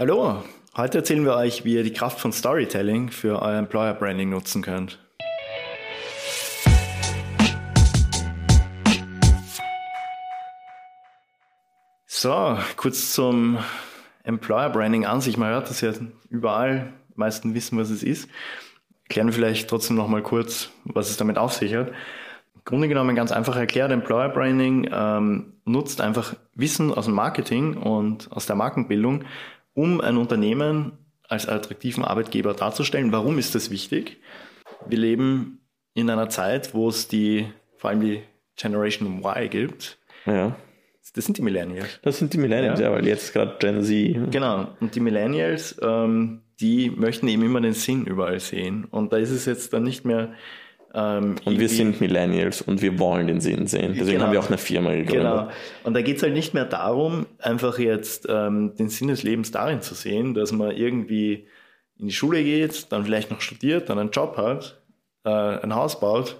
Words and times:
Hallo, 0.00 0.44
heute 0.76 0.98
erzählen 0.98 1.24
wir 1.24 1.34
euch, 1.34 1.64
wie 1.64 1.74
ihr 1.74 1.82
die 1.82 1.92
Kraft 1.92 2.20
von 2.20 2.30
Storytelling 2.30 3.10
für 3.10 3.42
euer 3.42 3.58
Employer 3.58 3.94
Branding 3.94 4.28
nutzen 4.28 4.62
könnt. 4.62 5.00
So, 12.06 12.56
kurz 12.76 13.12
zum 13.12 13.58
Employer 14.22 14.70
Branding 14.70 15.04
an 15.04 15.20
sich. 15.20 15.36
Man 15.36 15.50
hört 15.50 15.68
das 15.68 15.80
ja 15.80 15.90
überall. 16.30 16.92
Die 17.08 17.18
meisten 17.18 17.54
wissen, 17.54 17.76
was 17.76 17.90
es 17.90 18.04
ist. 18.04 18.28
Klären 19.08 19.26
wir 19.26 19.34
vielleicht 19.34 19.68
trotzdem 19.68 19.96
nochmal 19.96 20.22
kurz, 20.22 20.70
was 20.84 21.10
es 21.10 21.16
damit 21.16 21.38
auf 21.38 21.54
sich 21.54 21.74
hat. 21.74 21.88
Im 21.88 22.64
Grunde 22.64 22.86
genommen 22.86 23.16
ganz 23.16 23.32
einfach 23.32 23.56
erklärt, 23.56 23.90
Employer 23.90 24.28
Branding 24.28 24.88
ähm, 24.92 25.54
nutzt 25.64 26.00
einfach 26.00 26.36
Wissen 26.54 26.94
aus 26.94 27.06
dem 27.06 27.14
Marketing 27.14 27.76
und 27.76 28.30
aus 28.30 28.46
der 28.46 28.54
Markenbildung, 28.54 29.24
um 29.78 30.00
ein 30.00 30.16
Unternehmen 30.16 30.98
als 31.28 31.46
attraktiven 31.46 32.04
Arbeitgeber 32.04 32.52
darzustellen. 32.52 33.12
Warum 33.12 33.38
ist 33.38 33.54
das 33.54 33.70
wichtig? 33.70 34.16
Wir 34.88 34.98
leben 34.98 35.60
in 35.94 36.10
einer 36.10 36.28
Zeit, 36.28 36.74
wo 36.74 36.88
es 36.88 37.06
die, 37.06 37.46
vor 37.76 37.90
allem 37.90 38.00
die 38.00 38.22
Generation 38.56 39.22
Y 39.22 39.48
gibt. 39.48 39.98
Ja. 40.26 40.56
Das 41.14 41.24
sind 41.24 41.38
die 41.38 41.42
Millennials. 41.42 42.00
Das 42.02 42.18
sind 42.18 42.34
die 42.34 42.38
Millennials, 42.38 42.80
ja, 42.80 42.86
ja 42.90 42.92
weil 42.92 43.06
jetzt 43.06 43.32
gerade 43.32 43.54
Gen 43.60 43.84
Z. 43.84 44.32
Genau. 44.32 44.66
Und 44.80 44.96
die 44.96 45.00
Millennials, 45.00 45.78
ähm, 45.80 46.42
die 46.60 46.90
möchten 46.90 47.28
eben 47.28 47.44
immer 47.44 47.60
den 47.60 47.72
Sinn 47.72 48.04
überall 48.04 48.40
sehen. 48.40 48.84
Und 48.90 49.12
da 49.12 49.18
ist 49.18 49.30
es 49.30 49.46
jetzt 49.46 49.72
dann 49.72 49.84
nicht 49.84 50.04
mehr. 50.04 50.32
Ähm, 50.94 51.36
und 51.44 51.58
wir 51.58 51.68
sind 51.68 52.00
Millennials 52.00 52.62
und 52.62 52.80
wir 52.80 52.98
wollen 52.98 53.26
den 53.26 53.40
Sinn 53.40 53.66
sehen. 53.66 53.92
Deswegen 53.92 54.12
genau. 54.12 54.24
haben 54.24 54.32
wir 54.32 54.40
auch 54.40 54.48
eine 54.48 54.58
Firma 54.58 54.90
gegründet. 54.90 55.32
Genau. 55.32 55.48
Und 55.84 55.94
da 55.94 56.02
geht 56.02 56.16
es 56.16 56.22
halt 56.22 56.32
nicht 56.32 56.54
mehr 56.54 56.64
darum, 56.64 57.26
einfach 57.38 57.78
jetzt 57.78 58.26
ähm, 58.28 58.74
den 58.76 58.88
Sinn 58.88 59.08
des 59.08 59.22
Lebens 59.22 59.50
darin 59.50 59.82
zu 59.82 59.94
sehen, 59.94 60.34
dass 60.34 60.52
man 60.52 60.70
irgendwie 60.70 61.46
in 61.98 62.06
die 62.06 62.12
Schule 62.12 62.42
geht, 62.42 62.90
dann 62.90 63.04
vielleicht 63.04 63.30
noch 63.30 63.40
studiert, 63.40 63.90
dann 63.90 63.98
einen 63.98 64.10
Job 64.10 64.36
hat, 64.36 64.80
äh, 65.24 65.30
ein 65.30 65.74
Haus 65.74 66.00
baut, 66.00 66.36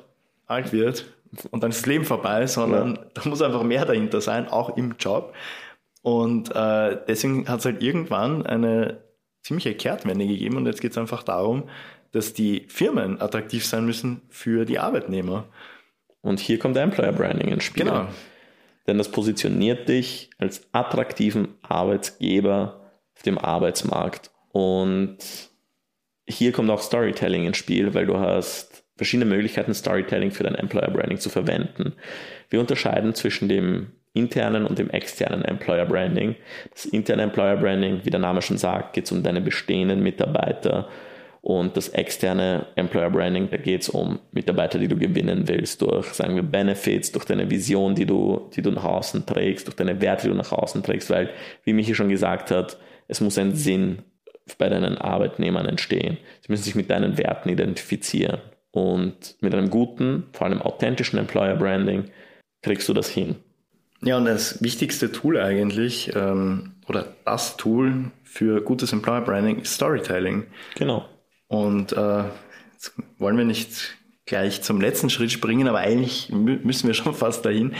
alt 0.46 0.72
wird 0.72 1.04
und 1.50 1.62
dann 1.62 1.70
ist 1.70 1.80
das 1.80 1.86
Leben 1.86 2.04
vorbei, 2.04 2.46
sondern 2.46 2.96
ja. 2.96 3.00
da 3.14 3.28
muss 3.28 3.42
einfach 3.42 3.62
mehr 3.62 3.84
dahinter 3.84 4.20
sein, 4.20 4.48
auch 4.48 4.76
im 4.76 4.94
Job. 4.98 5.34
Und 6.02 6.54
äh, 6.54 6.96
deswegen 7.06 7.48
hat 7.48 7.60
es 7.60 7.64
halt 7.66 7.82
irgendwann 7.82 8.46
eine 8.46 9.02
ziemliche 9.42 9.74
Kehrtwende 9.74 10.26
gegeben 10.26 10.56
und 10.56 10.66
jetzt 10.66 10.80
geht 10.80 10.92
es 10.92 10.98
einfach 10.98 11.22
darum, 11.22 11.64
dass 12.12 12.32
die 12.32 12.66
Firmen 12.68 13.20
attraktiv 13.20 13.64
sein 13.64 13.84
müssen 13.84 14.22
für 14.28 14.64
die 14.64 14.78
Arbeitnehmer. 14.78 15.46
Und 16.20 16.40
hier 16.40 16.58
kommt 16.58 16.76
Employer 16.76 17.12
Branding 17.12 17.48
ins 17.48 17.64
Spiel. 17.64 17.84
Genau. 17.84 18.08
Denn 18.86 18.98
das 18.98 19.10
positioniert 19.10 19.88
dich 19.88 20.30
als 20.38 20.62
attraktiven 20.72 21.48
Arbeitsgeber 21.62 22.80
auf 23.14 23.22
dem 23.22 23.38
Arbeitsmarkt. 23.38 24.30
Und 24.52 25.18
hier 26.26 26.52
kommt 26.52 26.70
auch 26.70 26.80
Storytelling 26.80 27.46
ins 27.46 27.58
Spiel, 27.58 27.92
weil 27.94 28.06
du 28.06 28.18
hast 28.18 28.84
verschiedene 28.96 29.26
Möglichkeiten, 29.26 29.74
Storytelling 29.74 30.30
für 30.30 30.44
dein 30.44 30.54
Employer 30.54 30.90
Branding 30.90 31.18
zu 31.18 31.28
verwenden. 31.28 31.94
Wir 32.48 32.60
unterscheiden 32.60 33.14
zwischen 33.14 33.48
dem 33.48 33.92
internen 34.14 34.66
und 34.66 34.78
dem 34.78 34.90
externen 34.90 35.44
Employer 35.44 35.86
Branding. 35.86 36.34
Das 36.72 36.86
interne 36.86 37.22
Employer 37.22 37.56
Branding, 37.56 38.00
wie 38.04 38.10
der 38.10 38.20
Name 38.20 38.42
schon 38.42 38.58
sagt, 38.58 38.94
geht 38.94 39.04
es 39.04 39.12
um 39.12 39.22
deine 39.22 39.40
bestehenden 39.40 40.02
Mitarbeiter 40.02 40.88
und 41.48 41.78
das 41.78 41.88
externe 41.88 42.66
Employer 42.74 43.08
Branding, 43.08 43.48
da 43.50 43.56
geht 43.56 43.80
es 43.80 43.88
um 43.88 44.18
Mitarbeiter, 44.32 44.78
die 44.78 44.86
du 44.86 44.98
gewinnen 44.98 45.48
willst, 45.48 45.80
durch, 45.80 46.08
sagen 46.08 46.34
wir, 46.34 46.42
Benefits, 46.42 47.10
durch 47.10 47.24
deine 47.24 47.50
Vision, 47.50 47.94
die 47.94 48.04
du, 48.04 48.50
die 48.54 48.60
du 48.60 48.70
nach 48.70 48.84
außen 48.84 49.24
trägst, 49.24 49.66
durch 49.66 49.74
deine 49.74 49.98
Werte, 50.02 50.24
die 50.24 50.28
du 50.28 50.36
nach 50.36 50.52
außen 50.52 50.82
trägst, 50.82 51.08
weil, 51.08 51.30
wie 51.64 51.72
Michi 51.72 51.94
schon 51.94 52.10
gesagt 52.10 52.50
hat, 52.50 52.76
es 53.06 53.22
muss 53.22 53.38
ein 53.38 53.54
Sinn 53.54 54.00
bei 54.58 54.68
deinen 54.68 54.98
Arbeitnehmern 54.98 55.64
entstehen. 55.64 56.18
Sie 56.42 56.52
müssen 56.52 56.64
sich 56.64 56.74
mit 56.74 56.90
deinen 56.90 57.16
Werten 57.16 57.48
identifizieren. 57.48 58.42
Und 58.70 59.36
mit 59.40 59.54
einem 59.54 59.70
guten, 59.70 60.24
vor 60.32 60.48
allem 60.48 60.60
authentischen 60.60 61.18
Employer 61.18 61.56
Branding 61.56 62.10
kriegst 62.60 62.86
du 62.90 62.92
das 62.92 63.08
hin. 63.08 63.36
Ja, 64.02 64.18
und 64.18 64.26
das 64.26 64.62
wichtigste 64.62 65.12
Tool 65.12 65.40
eigentlich, 65.40 66.14
ähm, 66.14 66.74
oder 66.86 67.06
das 67.24 67.56
Tool 67.56 68.10
für 68.22 68.60
gutes 68.60 68.92
Employer 68.92 69.22
Branding 69.22 69.60
ist 69.60 69.72
Storytelling. 69.72 70.44
Genau. 70.74 71.06
Und 71.48 71.92
äh, 71.92 72.24
jetzt 72.72 72.92
wollen 73.18 73.36
wir 73.36 73.44
nicht 73.44 73.96
gleich 74.26 74.62
zum 74.62 74.80
letzten 74.80 75.10
Schritt 75.10 75.32
springen, 75.32 75.66
aber 75.66 75.78
eigentlich 75.78 76.30
müssen 76.30 76.86
wir 76.86 76.94
schon 76.94 77.14
fast 77.14 77.44
dahin. 77.44 77.74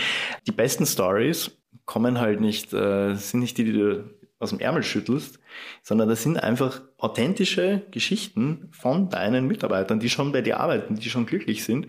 Die 0.47 0.53
besten 0.53 0.87
Stories 0.87 1.53
kommen 1.85 2.19
halt 2.19 2.41
nicht, 2.41 2.73
äh, 2.73 3.15
sind 3.15 3.41
nicht 3.41 3.57
die, 3.59 3.65
die 3.65 3.73
du 3.73 4.19
aus 4.41 4.51
dem 4.51 4.61
Ärmel 4.61 4.83
schüttelst, 4.83 5.41
sondern 5.83 6.09
das 6.09 6.23
sind 6.23 6.43
einfach 6.43 6.81
authentische 6.97 7.83
Geschichten 7.91 8.69
von 8.73 9.09
deinen 9.09 9.47
Mitarbeitern, 9.47 9.99
die 9.99 10.11
schon 10.11 10.33
bei 10.33 10.43
dir 10.43 10.61
arbeiten, 10.61 10.95
die 10.95 11.11
schon 11.11 11.27
glücklich 11.27 11.65
sind, 11.65 11.89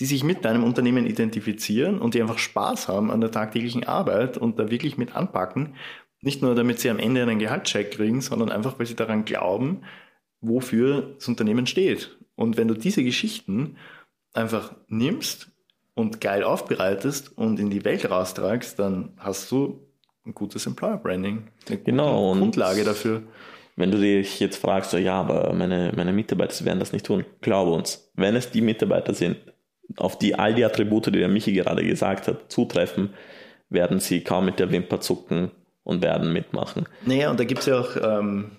die 0.00 0.06
sich 0.06 0.24
mit 0.24 0.44
deinem 0.44 0.64
Unternehmen 0.64 1.06
identifizieren 1.06 2.00
und 2.00 2.14
die 2.14 2.20
einfach 2.20 2.38
Spaß 2.38 2.88
haben 2.88 3.12
an 3.12 3.20
der 3.20 3.30
tagtäglichen 3.30 3.84
Arbeit 3.84 4.36
und 4.36 4.58
da 4.58 4.70
wirklich 4.70 4.98
mit 4.98 5.14
anpacken. 5.14 5.76
Nicht 6.20 6.42
nur, 6.42 6.54
damit 6.54 6.80
sie 6.80 6.90
am 6.90 6.98
Ende 6.98 7.22
einen 7.22 7.38
Gehaltscheck 7.38 7.92
kriegen, 7.92 8.20
sondern 8.20 8.50
einfach, 8.50 8.78
weil 8.78 8.86
sie 8.86 8.96
daran 8.96 9.24
glauben, 9.24 9.82
wofür 10.46 11.14
das 11.16 11.28
Unternehmen 11.28 11.66
steht. 11.66 12.16
Und 12.36 12.56
wenn 12.56 12.68
du 12.68 12.74
diese 12.74 13.04
Geschichten 13.04 13.76
einfach 14.32 14.74
nimmst 14.88 15.48
und 15.94 16.20
geil 16.20 16.42
aufbereitest 16.42 17.36
und 17.36 17.60
in 17.60 17.70
die 17.70 17.84
Welt 17.84 18.08
raustragst, 18.10 18.78
dann 18.78 19.12
hast 19.18 19.50
du 19.50 19.80
ein 20.26 20.34
gutes 20.34 20.66
Employer 20.66 20.96
Branding. 20.96 21.48
Eine 21.68 21.78
genau, 21.78 22.34
Grundlage 22.34 22.84
dafür. 22.84 23.22
Wenn 23.76 23.90
du 23.90 23.98
dich 23.98 24.40
jetzt 24.40 24.56
fragst, 24.56 24.92
so, 24.92 24.98
ja, 24.98 25.20
aber 25.20 25.52
meine, 25.52 25.92
meine 25.96 26.12
Mitarbeiter 26.12 26.64
werden 26.64 26.78
das 26.78 26.92
nicht 26.92 27.06
tun, 27.06 27.24
glaube 27.40 27.72
uns, 27.72 28.10
wenn 28.14 28.36
es 28.36 28.50
die 28.50 28.60
Mitarbeiter 28.60 29.14
sind, 29.14 29.36
auf 29.96 30.18
die 30.18 30.34
all 30.36 30.54
die 30.54 30.64
Attribute, 30.64 31.06
die 31.06 31.18
der 31.18 31.28
Michi 31.28 31.52
gerade 31.52 31.84
gesagt 31.84 32.28
hat, 32.28 32.50
zutreffen, 32.50 33.10
werden 33.68 34.00
sie 34.00 34.22
kaum 34.22 34.46
mit 34.46 34.58
der 34.58 34.70
Wimper 34.70 35.00
zucken 35.00 35.50
und 35.82 36.02
werden 36.02 36.32
mitmachen. 36.32 36.86
Naja, 37.04 37.30
und 37.30 37.38
da 37.38 37.44
gibt 37.44 37.60
es 37.60 37.66
ja 37.66 37.80
auch 37.80 37.96
ähm, 38.00 38.52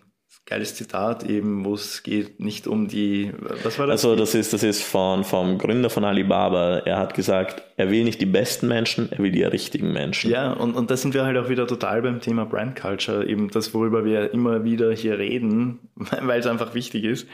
geiles 0.46 0.76
Zitat 0.76 1.24
eben, 1.24 1.66
wo 1.66 1.74
es 1.74 2.04
geht 2.04 2.40
nicht 2.40 2.68
um 2.68 2.88
die, 2.88 3.32
was 3.64 3.80
war 3.80 3.88
das? 3.88 4.06
Also 4.06 4.16
das 4.16 4.36
ist, 4.36 4.54
das 4.54 4.64
ist 4.64 4.84
von, 4.84 5.24
vom 5.24 5.58
Gründer 5.58 5.90
von 5.90 6.04
Alibaba. 6.04 6.80
Er 6.80 6.98
hat 6.98 7.14
gesagt, 7.14 7.64
er 7.78 7.90
will 7.90 8.04
nicht 8.04 8.22
die 8.22 8.26
besten 8.26 8.68
Menschen, 8.68 9.12
er 9.12 9.20
will 9.20 9.32
die 9.32 9.44
richtigen 9.44 9.92
Menschen. 9.92 10.30
Ja, 10.30 10.54
und, 10.54 10.76
und 10.76 10.92
da 10.92 10.98
sind 10.98 11.14
wir 11.14 11.26
halt 11.26 11.38
auch 11.38 11.50
wieder 11.50 11.66
total 11.68 12.02
beim 12.02 12.22
Thema 12.22 12.46
Brand 12.46 12.76
Culture, 12.76 13.28
eben 13.28 13.50
das, 13.50 13.74
worüber 13.74 14.06
wir 14.06 14.34
immer 14.34 14.64
wieder 14.64 14.92
hier 14.94 15.18
reden, 15.18 15.80
weil 15.96 16.40
es 16.40 16.48
einfach 16.48 16.74
wichtig 16.76 17.04
ist. 17.04 17.28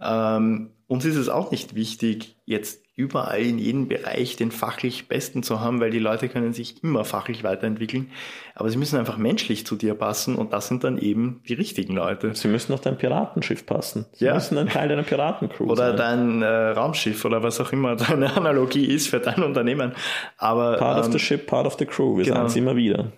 Ähm, 0.00 0.70
uns 0.86 1.04
ist 1.04 1.16
es 1.16 1.28
auch 1.28 1.50
nicht 1.52 1.74
wichtig, 1.74 2.36
jetzt 2.46 2.82
überall 2.96 3.40
in 3.40 3.58
jedem 3.58 3.88
Bereich 3.88 4.36
den 4.36 4.50
fachlich 4.50 5.08
Besten 5.08 5.42
zu 5.42 5.60
haben, 5.60 5.80
weil 5.80 5.90
die 5.90 5.98
Leute 5.98 6.28
können 6.28 6.52
sich 6.52 6.82
immer 6.82 7.04
fachlich 7.04 7.44
weiterentwickeln. 7.44 8.10
Aber 8.54 8.68
sie 8.70 8.76
müssen 8.76 8.98
einfach 8.98 9.16
menschlich 9.16 9.64
zu 9.64 9.76
dir 9.76 9.94
passen 9.94 10.34
und 10.34 10.52
das 10.52 10.68
sind 10.68 10.84
dann 10.84 10.98
eben 10.98 11.42
die 11.48 11.54
richtigen 11.54 11.94
Leute. 11.94 12.34
Sie 12.34 12.48
müssen 12.48 12.72
auf 12.72 12.80
dein 12.80 12.98
Piratenschiff 12.98 13.64
passen. 13.64 14.06
Sie 14.12 14.26
ja. 14.26 14.34
müssen 14.34 14.58
ein 14.58 14.68
Teil 14.68 14.88
deiner 14.88 15.02
Piratencrew 15.02 15.70
Oder 15.70 15.96
sein. 15.96 16.40
dein 16.40 16.42
äh, 16.42 16.70
Raumschiff 16.70 17.24
oder 17.24 17.42
was 17.42 17.60
auch 17.60 17.72
immer 17.72 17.96
deine 17.96 18.32
Analogie 18.36 18.84
ist 18.84 19.08
für 19.08 19.20
dein 19.20 19.42
Unternehmen. 19.42 19.92
Aber, 20.36 20.76
part 20.76 20.98
ähm, 20.98 21.06
of 21.06 21.12
the 21.12 21.18
ship, 21.18 21.46
part 21.46 21.66
of 21.66 21.76
the 21.78 21.86
crew. 21.86 22.16
Wir 22.16 22.24
genau. 22.24 22.36
sagen 22.36 22.46
es 22.48 22.56
immer 22.56 22.76
wieder. 22.76 23.12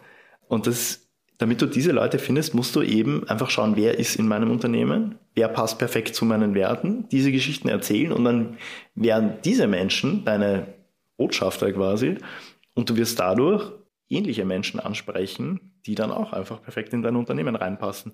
Und 0.46 0.66
das 0.66 1.01
damit 1.42 1.60
du 1.60 1.66
diese 1.66 1.90
Leute 1.90 2.20
findest, 2.20 2.54
musst 2.54 2.76
du 2.76 2.82
eben 2.82 3.28
einfach 3.28 3.50
schauen, 3.50 3.74
wer 3.74 3.98
ist 3.98 4.14
in 4.14 4.28
meinem 4.28 4.52
Unternehmen, 4.52 5.18
wer 5.34 5.48
passt 5.48 5.76
perfekt 5.76 6.14
zu 6.14 6.24
meinen 6.24 6.54
Werten, 6.54 7.08
diese 7.10 7.32
Geschichten 7.32 7.68
erzählen 7.68 8.12
und 8.12 8.24
dann 8.24 8.58
werden 8.94 9.38
diese 9.44 9.66
Menschen 9.66 10.24
deine 10.24 10.68
Botschafter 11.16 11.72
quasi 11.72 12.18
und 12.74 12.88
du 12.88 12.96
wirst 12.96 13.18
dadurch 13.18 13.72
ähnliche 14.08 14.44
Menschen 14.44 14.78
ansprechen, 14.78 15.72
die 15.84 15.96
dann 15.96 16.12
auch 16.12 16.32
einfach 16.32 16.62
perfekt 16.62 16.92
in 16.92 17.02
dein 17.02 17.16
Unternehmen 17.16 17.56
reinpassen. 17.56 18.12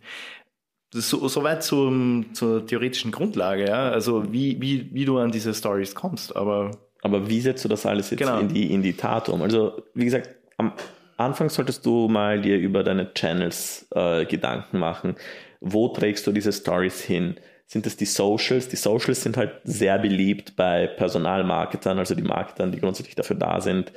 So, 0.95 1.29
soweit 1.29 1.63
zum, 1.63 2.33
zur 2.33 2.65
theoretischen 2.67 3.11
Grundlage, 3.11 3.67
ja. 3.67 3.91
Also 3.91 4.33
wie, 4.33 4.59
wie, 4.63 4.89
wie 4.95 5.05
du 5.05 5.19
an 5.19 5.31
diese 5.31 5.53
Stories 5.53 5.95
kommst, 5.95 6.35
aber. 6.35 6.71
Aber 7.03 7.29
wie 7.29 7.43
setzt 7.43 7.63
du 7.63 7.69
das 7.69 7.85
alles 7.85 8.09
jetzt 8.09 8.21
genau. 8.21 8.39
in, 8.41 8.49
die, 8.49 8.73
in 8.73 8.83
die 8.83 8.95
Tat 8.95 9.29
um? 9.29 9.43
Also, 9.43 9.83
wie 9.93 10.07
gesagt, 10.07 10.31
am 10.57 10.73
Anfang 11.19 11.51
solltest 11.51 11.85
du 11.85 12.09
mal 12.09 12.41
dir 12.41 12.57
über 12.57 12.85
deine 12.85 13.13
Channels 13.13 13.89
äh, 13.95 14.25
Gedanken 14.25 14.79
machen. 14.79 15.17
Wo 15.61 15.89
trägst 15.89 16.27
du 16.27 16.33
diese 16.33 16.53
Stories 16.53 17.03
hin? 17.03 17.37
Sind 17.67 17.87
es 17.87 17.97
die 17.97 18.07
Socials? 18.07 18.69
Die 18.69 18.77
Socials 18.77 19.23
sind 19.23 19.37
halt 19.37 19.61
sehr 19.65 19.99
beliebt 19.99 20.55
bei 20.57 20.87
Personalmarketern, 20.87 21.99
also 21.99 22.15
die 22.15 22.23
Marketern, 22.23 22.73
die 22.73 22.81
grundsätzlich 22.81 23.17
dafür 23.17 23.37
da 23.37 23.61
sind, 23.61 23.93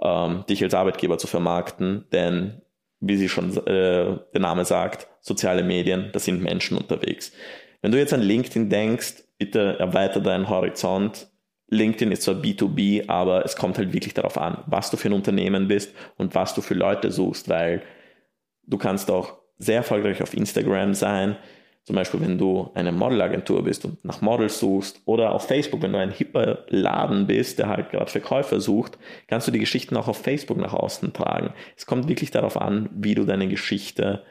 ähm, 0.00 0.44
dich 0.48 0.62
als 0.64 0.74
Arbeitgeber 0.74 1.18
zu 1.18 1.26
vermarkten. 1.26 2.06
Denn, 2.12 2.62
wie 2.98 3.16
sie 3.16 3.28
schon 3.28 3.54
äh, 3.66 4.18
der 4.32 4.40
Name 4.40 4.64
sagt, 4.64 5.06
soziale 5.20 5.62
Medien, 5.62 6.10
da 6.12 6.18
sind 6.18 6.42
Menschen 6.42 6.78
unterwegs. 6.78 7.32
Wenn 7.82 7.92
du 7.92 7.98
jetzt 7.98 8.14
an 8.14 8.22
LinkedIn 8.22 8.70
denkst, 8.70 9.24
bitte 9.38 9.78
erweiter 9.78 10.20
deinen 10.20 10.48
Horizont 10.48 11.28
LinkedIn 11.68 12.12
ist 12.12 12.22
zwar 12.22 12.34
B2B, 12.34 13.08
aber 13.08 13.44
es 13.44 13.56
kommt 13.56 13.78
halt 13.78 13.92
wirklich 13.92 14.14
darauf 14.14 14.38
an, 14.38 14.62
was 14.66 14.90
du 14.90 14.96
für 14.96 15.08
ein 15.08 15.14
Unternehmen 15.14 15.68
bist 15.68 15.94
und 16.16 16.34
was 16.34 16.54
du 16.54 16.60
für 16.60 16.74
Leute 16.74 17.10
suchst, 17.10 17.48
weil 17.48 17.82
du 18.66 18.78
kannst 18.78 19.10
auch 19.10 19.38
sehr 19.58 19.76
erfolgreich 19.76 20.22
auf 20.22 20.34
Instagram 20.34 20.94
sein, 20.94 21.36
zum 21.84 21.96
Beispiel, 21.96 22.22
wenn 22.22 22.38
du 22.38 22.70
eine 22.74 22.92
Modelagentur 22.92 23.62
bist 23.62 23.84
und 23.84 24.02
nach 24.06 24.22
Models 24.22 24.58
suchst 24.58 25.02
oder 25.04 25.32
auf 25.32 25.46
Facebook, 25.46 25.82
wenn 25.82 25.92
du 25.92 25.98
ein 25.98 26.10
hipper 26.10 26.64
Laden 26.68 27.26
bist, 27.26 27.58
der 27.58 27.68
halt 27.68 27.90
gerade 27.90 28.10
Verkäufer 28.10 28.58
sucht, 28.58 28.96
kannst 29.28 29.48
du 29.48 29.52
die 29.52 29.58
Geschichten 29.58 29.94
auch 29.98 30.08
auf 30.08 30.16
Facebook 30.16 30.56
nach 30.56 30.72
außen 30.72 31.12
tragen. 31.12 31.52
Es 31.76 31.84
kommt 31.84 32.08
wirklich 32.08 32.30
darauf 32.30 32.58
an, 32.58 32.88
wie 32.94 33.14
du 33.14 33.24
deine 33.26 33.48
Geschichte, 33.48 34.24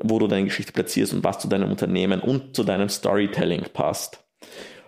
wo 0.00 0.20
du 0.20 0.28
deine 0.28 0.44
Geschichte 0.44 0.72
platzierst 0.72 1.12
und 1.12 1.24
was 1.24 1.40
zu 1.40 1.48
deinem 1.48 1.72
Unternehmen 1.72 2.20
und 2.20 2.54
zu 2.54 2.62
deinem 2.62 2.88
Storytelling 2.88 3.64
passt. 3.72 4.24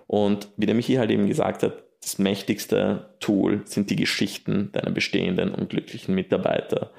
Und 0.08 0.48
wie 0.56 0.66
der 0.66 0.74
Michi 0.74 0.94
halt 0.94 1.10
eben 1.10 1.28
gesagt 1.28 1.62
hat, 1.62 1.84
das 2.02 2.18
mächtigste 2.18 3.14
Tool 3.20 3.62
sind 3.66 3.90
die 3.90 3.96
Geschichten 3.96 4.70
deiner 4.72 4.90
bestehenden 4.90 5.54
und 5.54 5.68
glücklichen 5.68 6.14
Mitarbeiter. 6.14 6.90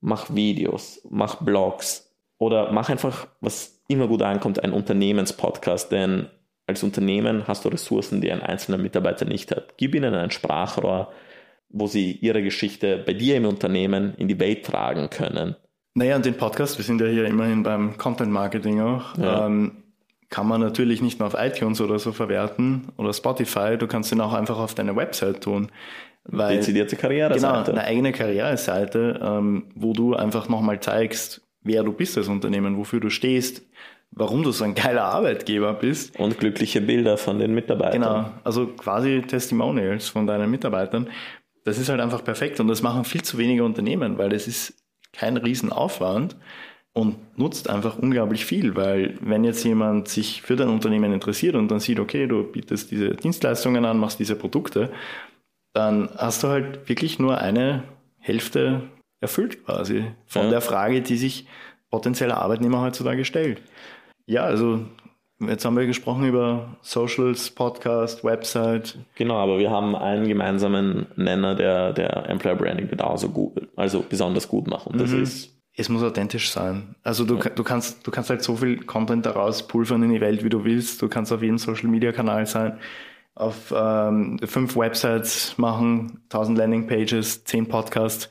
Mach 0.00 0.34
Videos, 0.34 1.06
mach 1.10 1.42
Blogs 1.42 2.10
oder 2.38 2.72
mach 2.72 2.88
einfach, 2.88 3.28
was 3.40 3.82
immer 3.86 4.08
gut 4.08 4.22
ankommt, 4.22 4.64
ein 4.64 4.72
Unternehmenspodcast, 4.72 5.92
denn 5.92 6.28
als 6.66 6.82
Unternehmen 6.82 7.46
hast 7.46 7.64
du 7.64 7.68
Ressourcen, 7.68 8.20
die 8.20 8.32
ein 8.32 8.40
einzelner 8.40 8.78
Mitarbeiter 8.78 9.26
nicht 9.26 9.50
hat. 9.50 9.76
Gib 9.76 9.94
ihnen 9.94 10.14
ein 10.14 10.30
Sprachrohr, 10.30 11.12
wo 11.68 11.86
sie 11.86 12.12
ihre 12.12 12.42
Geschichte 12.42 13.02
bei 13.04 13.12
dir 13.12 13.36
im 13.36 13.44
Unternehmen 13.44 14.14
in 14.16 14.28
die 14.28 14.40
Welt 14.40 14.64
tragen 14.64 15.10
können. 15.10 15.56
Naja, 15.94 16.16
und 16.16 16.24
den 16.24 16.36
Podcast, 16.36 16.78
wir 16.78 16.84
sind 16.84 17.00
ja 17.02 17.06
hier 17.08 17.26
immerhin 17.26 17.62
beim 17.62 17.98
Content 17.98 18.32
Marketing 18.32 18.80
auch, 18.80 19.16
ja. 19.18 19.46
ähm, 19.46 19.81
kann 20.32 20.48
man 20.48 20.62
natürlich 20.62 21.02
nicht 21.02 21.20
nur 21.20 21.28
auf 21.28 21.36
iTunes 21.38 21.80
oder 21.80 21.98
so 21.98 22.10
verwerten 22.10 22.88
oder 22.96 23.12
Spotify, 23.12 23.76
du 23.76 23.86
kannst 23.86 24.10
ihn 24.12 24.20
auch 24.20 24.32
einfach 24.32 24.58
auf 24.58 24.74
deine 24.74 24.96
Website 24.96 25.42
tun. 25.42 25.70
Weil, 26.24 26.56
Dezidierte 26.56 26.96
Karriereseite. 26.96 27.70
Genau, 27.70 27.78
eine 27.78 27.84
eigene 27.86 28.12
Karriereseite, 28.12 29.20
ähm, 29.22 29.66
wo 29.74 29.92
du 29.92 30.14
einfach 30.14 30.48
nochmal 30.48 30.80
zeigst, 30.80 31.42
wer 31.62 31.82
du 31.82 31.92
bist 31.92 32.16
als 32.16 32.28
Unternehmen, 32.28 32.78
wofür 32.78 32.98
du 32.98 33.10
stehst, 33.10 33.62
warum 34.10 34.42
du 34.42 34.52
so 34.52 34.64
ein 34.64 34.74
geiler 34.74 35.04
Arbeitgeber 35.04 35.74
bist. 35.74 36.18
Und 36.18 36.38
glückliche 36.38 36.80
Bilder 36.80 37.18
von 37.18 37.38
den 37.38 37.54
Mitarbeitern. 37.54 38.00
Genau, 38.00 38.30
also 38.42 38.68
quasi 38.68 39.22
Testimonials 39.22 40.08
von 40.08 40.26
deinen 40.26 40.50
Mitarbeitern. 40.50 41.10
Das 41.64 41.76
ist 41.76 41.90
halt 41.90 42.00
einfach 42.00 42.24
perfekt 42.24 42.58
und 42.58 42.68
das 42.68 42.80
machen 42.80 43.04
viel 43.04 43.22
zu 43.22 43.36
wenige 43.36 43.64
Unternehmen, 43.64 44.16
weil 44.16 44.32
es 44.32 44.48
ist 44.48 44.82
kein 45.12 45.36
Riesenaufwand 45.36 46.36
und 46.94 47.16
nutzt 47.38 47.70
einfach 47.70 47.98
unglaublich 47.98 48.44
viel, 48.44 48.76
weil 48.76 49.16
wenn 49.20 49.44
jetzt 49.44 49.64
jemand 49.64 50.08
sich 50.08 50.42
für 50.42 50.56
dein 50.56 50.68
Unternehmen 50.68 51.12
interessiert 51.12 51.54
und 51.54 51.68
dann 51.68 51.80
sieht, 51.80 51.98
okay, 51.98 52.26
du 52.26 52.44
bietest 52.44 52.90
diese 52.90 53.10
Dienstleistungen 53.10 53.84
an, 53.84 53.98
machst 53.98 54.18
diese 54.18 54.36
Produkte, 54.36 54.90
dann 55.72 56.10
hast 56.16 56.42
du 56.42 56.48
halt 56.48 56.88
wirklich 56.88 57.18
nur 57.18 57.38
eine 57.38 57.84
Hälfte 58.18 58.82
erfüllt 59.20 59.64
quasi 59.64 60.04
von 60.26 60.44
ja. 60.44 60.50
der 60.50 60.60
Frage, 60.60 61.00
die 61.00 61.16
sich 61.16 61.46
potenzieller 61.90 62.38
Arbeitnehmer 62.38 62.82
heutzutage 62.82 63.24
stellt. 63.24 63.62
Ja, 64.26 64.42
also 64.42 64.80
jetzt 65.40 65.64
haben 65.64 65.76
wir 65.76 65.86
gesprochen 65.86 66.26
über 66.26 66.76
Socials, 66.82 67.50
Podcast, 67.50 68.22
Website. 68.22 68.98
Genau, 69.14 69.36
aber 69.36 69.58
wir 69.58 69.70
haben 69.70 69.96
einen 69.96 70.28
gemeinsamen 70.28 71.06
Nenner, 71.16 71.54
der 71.54 71.92
der 71.92 72.28
Employer 72.28 72.56
Branding 72.56 72.88
genauso 72.88 73.30
gut, 73.30 73.68
also 73.76 74.04
besonders 74.06 74.48
gut 74.48 74.66
macht. 74.66 74.86
Und 74.86 75.00
das 75.00 75.10
mhm. 75.10 75.22
ist 75.22 75.61
es 75.76 75.88
muss 75.88 76.02
authentisch 76.02 76.50
sein. 76.50 76.94
Also 77.02 77.24
du, 77.24 77.36
ja. 77.36 77.48
du, 77.50 77.64
kannst, 77.64 78.06
du 78.06 78.10
kannst 78.10 78.30
halt 78.30 78.42
so 78.42 78.56
viel 78.56 78.84
Content 78.84 79.24
daraus 79.24 79.66
pulvern 79.66 80.02
in 80.02 80.12
die 80.12 80.20
Welt, 80.20 80.44
wie 80.44 80.50
du 80.50 80.64
willst. 80.64 81.00
Du 81.00 81.08
kannst 81.08 81.32
auf 81.32 81.42
jedem 81.42 81.58
Social 81.58 81.88
Media 81.88 82.12
Kanal 82.12 82.46
sein, 82.46 82.78
auf 83.34 83.72
ähm, 83.74 84.38
fünf 84.44 84.76
Websites 84.76 85.56
machen, 85.56 86.20
tausend 86.28 86.58
Landing 86.58 86.86
Pages, 86.86 87.44
zehn 87.44 87.66
Podcasts 87.66 88.28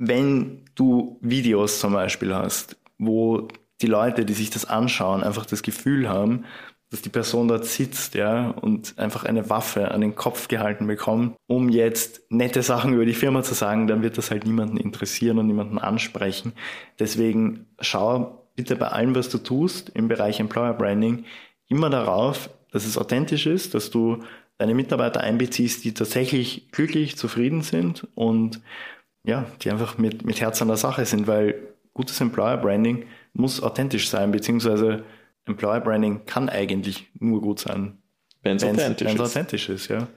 wenn 0.00 0.62
du 0.74 1.18
Videos 1.20 1.78
zum 1.78 1.92
Beispiel 1.92 2.34
hast, 2.34 2.76
wo 2.98 3.48
die 3.82 3.86
Leute, 3.86 4.24
die 4.24 4.32
sich 4.32 4.48
das 4.48 4.64
anschauen, 4.64 5.22
einfach 5.22 5.44
das 5.44 5.62
Gefühl 5.62 6.08
haben, 6.08 6.46
dass 6.90 7.02
die 7.02 7.08
Person 7.08 7.46
dort 7.46 7.64
sitzt, 7.66 8.14
ja, 8.14 8.50
und 8.50 8.98
einfach 8.98 9.24
eine 9.24 9.48
Waffe 9.48 9.92
an 9.92 10.00
den 10.00 10.16
Kopf 10.16 10.48
gehalten 10.48 10.86
bekommt, 10.86 11.36
um 11.46 11.68
jetzt 11.68 12.22
nette 12.30 12.62
Sachen 12.62 12.94
über 12.94 13.06
die 13.06 13.14
Firma 13.14 13.42
zu 13.42 13.54
sagen, 13.54 13.86
dann 13.86 14.02
wird 14.02 14.18
das 14.18 14.30
halt 14.30 14.44
niemanden 14.44 14.76
interessieren 14.76 15.38
und 15.38 15.46
niemanden 15.46 15.78
ansprechen. 15.78 16.52
Deswegen 16.98 17.66
schau 17.80 18.48
bitte 18.56 18.74
bei 18.74 18.88
allem, 18.88 19.14
was 19.14 19.28
du 19.28 19.38
tust 19.38 19.90
im 19.90 20.08
Bereich 20.08 20.40
Employer 20.40 20.74
Branding, 20.74 21.24
immer 21.68 21.90
darauf, 21.90 22.50
dass 22.72 22.84
es 22.84 22.98
authentisch 22.98 23.46
ist, 23.46 23.74
dass 23.74 23.90
du 23.90 24.18
deine 24.58 24.74
Mitarbeiter 24.74 25.20
einbeziehst, 25.20 25.84
die 25.84 25.94
tatsächlich 25.94 26.70
glücklich, 26.72 27.16
zufrieden 27.16 27.62
sind 27.62 28.06
und 28.14 28.60
ja, 29.24 29.46
die 29.62 29.70
einfach 29.70 29.96
mit, 29.96 30.24
mit 30.24 30.40
Herz 30.40 30.60
an 30.60 30.68
der 30.68 30.76
Sache 30.76 31.04
sind, 31.04 31.26
weil 31.26 31.54
gutes 31.94 32.20
Employer 32.20 32.56
Branding 32.56 33.04
muss 33.32 33.62
authentisch 33.62 34.08
sein, 34.08 34.32
beziehungsweise 34.32 35.04
Employer 35.46 35.80
Branding 35.80 36.24
kann 36.26 36.48
eigentlich 36.48 37.08
nur 37.18 37.40
gut 37.40 37.60
sein, 37.60 37.98
wenn 38.42 38.56
es 38.56 38.64
authentisch, 38.64 39.18
authentisch 39.18 39.68
ist. 39.68 39.88
Ja. 39.88 40.08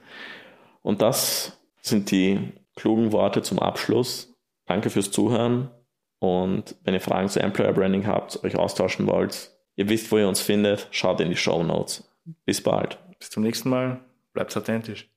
Und 0.82 1.02
das 1.02 1.58
sind 1.80 2.10
die 2.10 2.52
klugen 2.76 3.12
Worte 3.12 3.42
zum 3.42 3.58
Abschluss. 3.58 4.34
Danke 4.66 4.90
fürs 4.90 5.10
Zuhören. 5.10 5.70
Und 6.18 6.76
wenn 6.84 6.94
ihr 6.94 7.00
Fragen 7.00 7.28
zu 7.28 7.40
Employer 7.40 7.72
Branding 7.72 8.06
habt, 8.06 8.42
euch 8.44 8.56
austauschen 8.56 9.06
wollt, 9.06 9.50
ihr 9.76 9.88
wisst, 9.88 10.10
wo 10.10 10.18
ihr 10.18 10.28
uns 10.28 10.40
findet, 10.40 10.88
schaut 10.90 11.20
in 11.20 11.28
die 11.28 11.36
Show 11.36 11.62
Notes. 11.62 12.08
Bis 12.46 12.62
bald. 12.62 12.98
Bis 13.18 13.30
zum 13.30 13.42
nächsten 13.42 13.68
Mal. 13.68 14.00
Bleibt 14.32 14.56
authentisch. 14.56 15.08